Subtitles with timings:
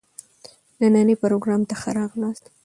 [0.93, 2.45] نني پروګرام ته ښه راغلاست.